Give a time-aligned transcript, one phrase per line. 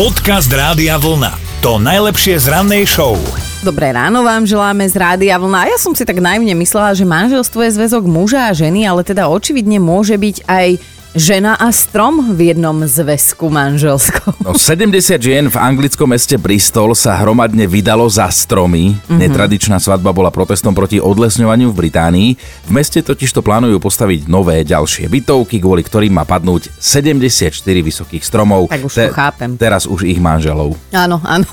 [0.00, 1.60] Podcast Rádia Vlna.
[1.60, 3.20] To najlepšie z rannej show.
[3.60, 5.68] Dobré ráno vám želáme z Rádia Vlna.
[5.68, 9.28] Ja som si tak naivne myslela, že manželstvo je zväzok muža a ženy, ale teda
[9.28, 10.80] očividne môže byť aj
[11.14, 14.30] žena a strom v jednom zväzku manželskom.
[14.46, 18.94] No 70 žien v anglickom meste Bristol sa hromadne vydalo za stromy.
[18.94, 19.18] Mm-hmm.
[19.18, 22.28] Netradičná svadba bola protestom proti odlesňovaniu v Británii.
[22.66, 28.22] V meste totiž to plánujú postaviť nové ďalšie bytovky, kvôli ktorým má padnúť 74 vysokých
[28.22, 28.70] stromov.
[28.70, 29.58] Tak už to chápem.
[29.58, 30.78] Teraz už ich manželov.
[30.94, 31.46] Áno, áno.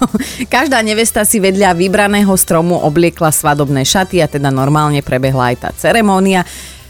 [0.53, 5.69] Každá nevesta si vedľa vybraného stromu obliekla svadobné šaty a teda normálne prebehla aj tá
[5.73, 6.45] ceremónia.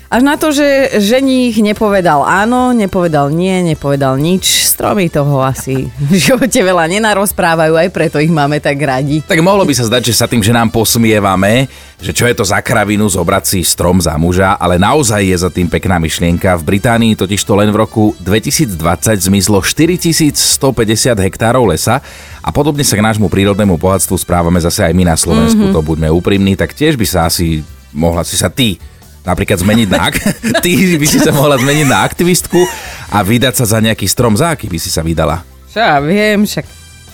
[0.07, 4.71] Až na to, že ženích nepovedal áno, nepovedal nie, nepovedal nič.
[4.71, 9.19] Stromy toho asi v živote veľa nenarozprávajú, aj preto ich máme tak radi.
[9.19, 11.67] Tak mohlo by sa zdať, že sa tým ženám posmievame,
[11.99, 15.51] že čo je to za kravinu zobrať si strom za muža, ale naozaj je za
[15.51, 16.55] tým pekná myšlienka.
[16.55, 18.79] V Británii totiž to len v roku 2020
[19.27, 21.99] zmizlo 4150 hektárov lesa
[22.39, 25.75] a podobne sa k nášmu prírodnému bohatstvu správame zase aj my na Slovensku, mm-hmm.
[25.75, 27.59] to buďme úprimní, tak tiež by sa asi
[27.91, 28.79] mohla si sa ty
[29.27, 30.07] napríklad zmeniť na...
[30.07, 30.23] Ak-
[30.63, 32.63] ty by si sa mohla zmeniť na aktivistku
[33.11, 34.39] a vydať sa za nejaký strom.
[34.39, 35.43] Za aký by si sa vydala?
[35.67, 36.65] Čo ja viem, však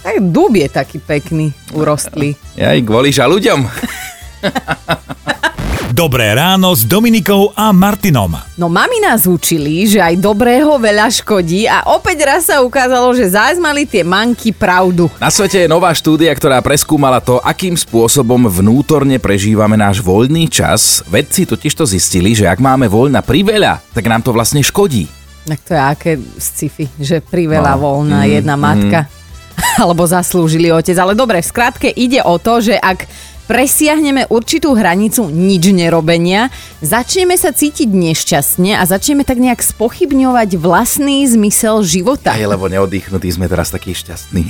[0.06, 2.38] aj dub je taký pekný, urostlý.
[2.54, 3.60] Ja aj kvôli ľuďom.
[5.94, 8.34] Dobré ráno s Dominikou a Martinom.
[8.58, 13.30] No mami nás učili, že aj dobrého veľa škodí a opäť raz sa ukázalo, že
[13.30, 15.06] zás mali tie manky pravdu.
[15.22, 21.06] Na svete je nová štúdia, ktorá preskúmala to, akým spôsobom vnútorne prežívame náš voľný čas.
[21.06, 25.06] Vedci totiž to zistili, že ak máme voľna priveľa, tak nám to vlastne škodí.
[25.46, 29.06] Tak to je aké sci-fi, že priveľa No, voľná mm, jedna matka.
[29.86, 30.98] Alebo zaslúžili otec.
[30.98, 33.06] Ale dobre, v skratke ide o to, že ak
[33.46, 36.48] presiahneme určitú hranicu nič nerobenia,
[36.80, 42.36] začneme sa cítiť nešťastne a začneme tak nejak spochybňovať vlastný zmysel života.
[42.36, 44.44] Aj lebo neoddychnutí sme teraz takí šťastní.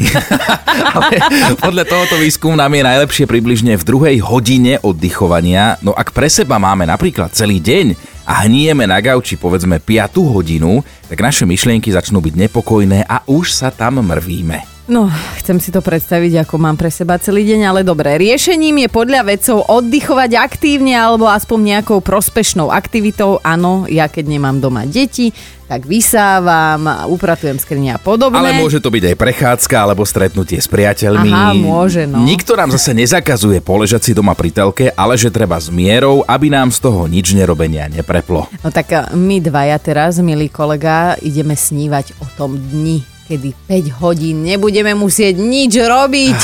[0.96, 1.10] Ale
[1.58, 5.82] podľa tohoto výskumu nám je najlepšie približne v druhej hodine oddychovania.
[5.82, 10.80] No ak pre seba máme napríklad celý deň a hnieme na gauči povedzme 5 hodinu,
[11.14, 14.66] tak naše myšlienky začnú byť nepokojné a už sa tam mrvíme.
[14.90, 15.08] No,
[15.40, 18.18] chcem si to predstaviť, ako mám pre seba celý deň, ale dobre.
[18.18, 23.38] Riešením je podľa vedcov oddychovať aktívne alebo aspoň nejakou prospešnou aktivitou.
[23.46, 25.32] Áno, ja keď nemám doma deti,
[25.64, 28.38] tak vysávam, upratujem skrine a podobne.
[28.38, 31.32] Ale môže to byť aj prechádzka alebo stretnutie s priateľmi.
[31.32, 32.22] Aha, môže, no.
[32.22, 36.52] Nikto nám zase nezakazuje poležať si doma pri telke, ale že treba s mierou, aby
[36.52, 38.52] nám z toho nič nerobenia nepreplo.
[38.62, 44.00] No tak a, my dvaja teraz, milý kolega, ideme snívať o tom dni, kedy 5
[44.04, 46.40] hodín nebudeme musieť nič robiť.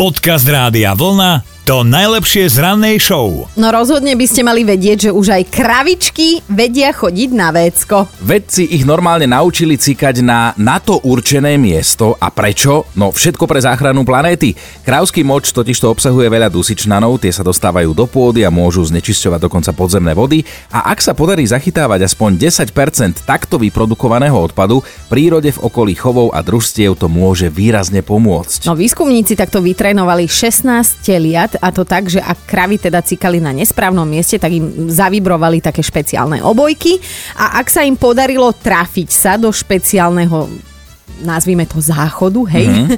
[0.00, 1.53] Podcast Rádia Vlna.
[1.64, 3.48] To najlepšie z rannej show.
[3.56, 8.04] No rozhodne by ste mali vedieť, že už aj kravičky vedia chodiť na vécko.
[8.20, 12.20] Vedci ich normálne naučili cikať na na to určené miesto.
[12.20, 12.84] A prečo?
[12.92, 14.52] No všetko pre záchranu planéty.
[14.84, 19.40] Krávsky moč totiž to obsahuje veľa dusičnanov, tie sa dostávajú do pôdy a môžu znečisťovať
[19.48, 20.44] dokonca podzemné vody.
[20.68, 26.44] A ak sa podarí zachytávať aspoň 10% takto vyprodukovaného odpadu, prírode v okolí chovov a
[26.44, 28.68] družstiev to môže výrazne pomôcť.
[28.68, 33.54] No výskumníci takto vytrénovali 16 teliat a to tak, že ak kravy teda cikali na
[33.54, 36.98] nesprávnom mieste, tak im zavibrovali také špeciálne obojky.
[37.38, 40.73] A ak sa im podarilo trafiť sa do špeciálneho
[41.22, 42.96] nazvime to záchodu, hej, mm-hmm.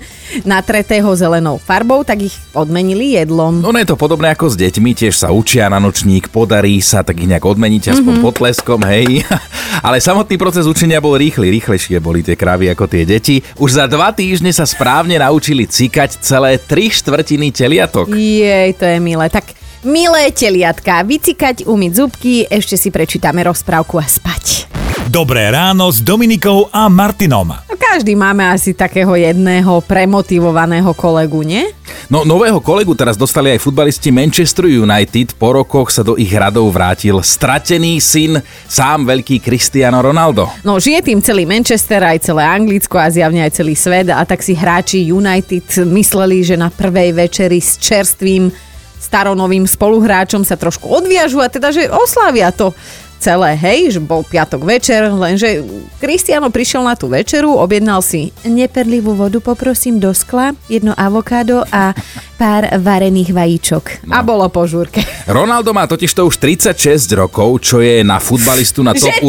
[0.48, 3.62] natretého zelenou farbou, tak ich odmenili jedlom.
[3.62, 7.20] Ono je to podobné ako s deťmi, tiež sa učia na nočník, podarí sa, tak
[7.20, 8.26] ich nejak odmeniť aspoň mm-hmm.
[8.26, 9.26] potleskom, hej.
[9.86, 13.44] Ale samotný proces učenia bol rýchly, rýchlejšie boli tie krávy ako tie deti.
[13.60, 18.08] Už za dva týždne sa správne naučili cikať celé tri štvrtiny teliatok.
[18.10, 19.28] Jej, to je milé.
[19.28, 19.52] Tak
[19.84, 24.66] milé teliatka, vycikať, umyť zubky, ešte si prečítame rozprávku a spať.
[25.06, 27.65] Dobré ráno s Dominikou a Martinom.
[27.86, 31.70] Každý máme asi takého jedného premotivovaného kolegu, nie?
[32.10, 35.38] No nového kolegu teraz dostali aj futbalisti Manchester United.
[35.38, 40.50] Po rokoch sa do ich radov vrátil stratený syn, sám veľký Cristiano Ronaldo.
[40.66, 44.42] No žije tým celý Manchester, aj celé Anglicko a zjavne aj celý svet a tak
[44.42, 48.50] si hráči United mysleli, že na prvej večeri s čerstvým
[48.98, 52.74] staronovým spoluhráčom sa trošku odviažu a teda, že oslávia to
[53.18, 55.64] celé, hej, že bol piatok večer, lenže
[55.98, 61.96] Kristiano prišiel na tú večeru, objednal si neperlivú vodu, poprosím do skla, jedno avokádo a
[62.36, 63.84] pár varených vajíčok.
[64.06, 64.12] No.
[64.12, 65.00] A bolo po žúrke.
[65.26, 69.24] Ronaldo má totiž to už 36 rokov, čo je na futbalistu na top Že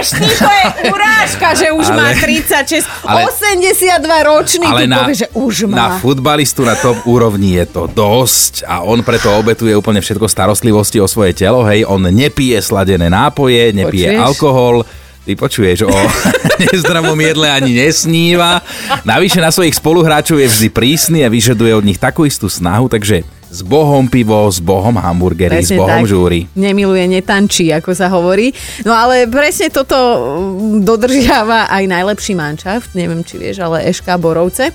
[0.00, 3.90] ty, to je urážka, že už má Ale- 36, ale- 82
[4.24, 5.76] ročný, ty na, povieš, že už má.
[5.76, 10.98] na futbalistu na top úrovni je to dosť a on preto obetuje úplne všetko starostlivosti
[10.98, 14.22] o svoje telo, hej, on nepije sladené nápoje, nepije Počuješ?
[14.22, 14.76] alkohol,
[15.20, 15.92] Ty počuješ, o
[16.64, 18.64] nezdravom jedle ani nesníva.
[19.04, 23.28] Navyše na svojich spoluhráčov je vždy prísny a vyžaduje od nich takú istú snahu, takže
[23.48, 26.10] s bohom pivo, s bohom hamburgery, Presne s bohom tak.
[26.10, 26.38] žúry.
[26.52, 28.52] Nemiluje, netančí, ako sa hovorí.
[28.84, 34.70] No ale presne toto mm, dodržiava aj najlepší manšaft, neviem či vieš, ale Eška Borovce.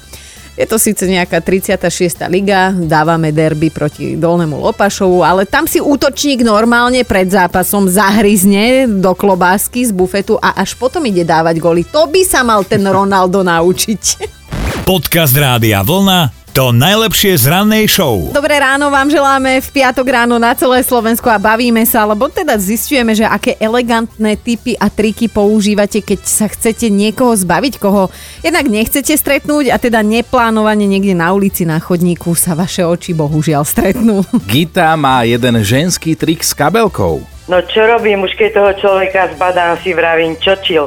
[0.54, 1.82] Je to síce nejaká 36.
[2.30, 9.18] liga, dávame derby proti Dolnému Lopašovu, ale tam si útočník normálne pred zápasom zahryzne do
[9.18, 11.82] klobásky z bufetu a až potom ide dávať goly.
[11.90, 14.04] To by sa mal ten Ronaldo naučiť.
[14.90, 18.30] Podcast Rádia Vlna to najlepšie z rannej show.
[18.30, 22.54] Dobré ráno vám želáme v piatok ráno na celé Slovensko a bavíme sa, lebo teda
[22.62, 28.14] zistujeme, že aké elegantné typy a triky používate, keď sa chcete niekoho zbaviť, koho
[28.46, 33.66] jednak nechcete stretnúť a teda neplánovane niekde na ulici, na chodníku sa vaše oči bohužiaľ
[33.66, 34.22] stretnú.
[34.54, 37.26] Gita má jeden ženský trik s kabelkou.
[37.50, 40.86] No čo robím, už keď toho človeka zbadám, si vravím, čo čil.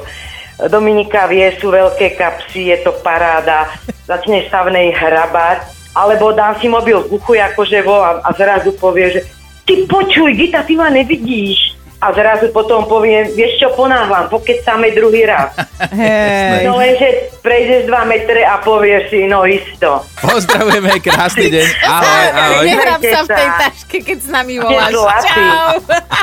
[0.57, 3.69] Dominika vie, sú veľké kapsy, je to paráda,
[4.09, 8.31] začne sa v nej hrabať, alebo dám si mobil v uchu akože vo a, a
[8.33, 9.21] zrazu povie, že
[9.69, 11.77] ty počuj, Gita, ty ma nevidíš.
[11.97, 15.57] A zrazu potom poviem, vieš čo, ponáhľam, pokecáme druhý raz.
[15.97, 16.69] Hej.
[16.69, 20.05] No lenže prejdeš 2 metre a povieš si, no isto.
[20.21, 21.67] Pozdravujeme, krásny deň.
[21.97, 22.65] Ahoj, ahoj.
[22.69, 24.93] Nehrám sa v tej taške, keď s nami voláš.
[25.25, 25.73] Čau.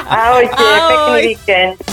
[0.06, 0.90] Ahojte, Ahoj.
[0.90, 1.93] pekný víkend.